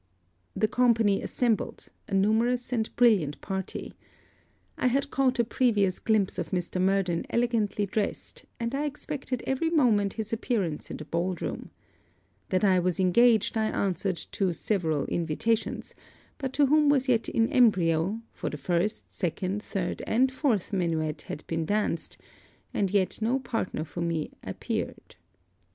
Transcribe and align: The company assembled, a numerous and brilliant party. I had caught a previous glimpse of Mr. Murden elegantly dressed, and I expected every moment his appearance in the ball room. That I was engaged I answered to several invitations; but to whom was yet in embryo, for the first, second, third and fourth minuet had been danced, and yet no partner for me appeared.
The 0.55 0.67
company 0.67 1.21
assembled, 1.21 1.89
a 2.07 2.15
numerous 2.15 2.73
and 2.73 2.89
brilliant 2.95 3.39
party. 3.39 3.93
I 4.75 4.87
had 4.87 5.11
caught 5.11 5.37
a 5.37 5.43
previous 5.43 5.99
glimpse 5.99 6.39
of 6.39 6.49
Mr. 6.49 6.81
Murden 6.81 7.23
elegantly 7.29 7.85
dressed, 7.85 8.45
and 8.59 8.73
I 8.73 8.85
expected 8.85 9.43
every 9.45 9.69
moment 9.69 10.13
his 10.13 10.33
appearance 10.33 10.89
in 10.89 10.97
the 10.97 11.05
ball 11.05 11.35
room. 11.35 11.69
That 12.49 12.63
I 12.63 12.79
was 12.79 12.99
engaged 12.99 13.55
I 13.55 13.67
answered 13.67 14.17
to 14.31 14.51
several 14.55 15.05
invitations; 15.05 15.93
but 16.39 16.51
to 16.53 16.65
whom 16.65 16.89
was 16.89 17.07
yet 17.07 17.29
in 17.29 17.47
embryo, 17.51 18.21
for 18.33 18.49
the 18.49 18.57
first, 18.57 19.13
second, 19.13 19.61
third 19.61 20.01
and 20.07 20.31
fourth 20.31 20.73
minuet 20.73 21.21
had 21.29 21.45
been 21.45 21.63
danced, 21.63 22.17
and 22.73 22.89
yet 22.89 23.21
no 23.21 23.37
partner 23.37 23.83
for 23.83 24.01
me 24.01 24.31
appeared. 24.43 25.15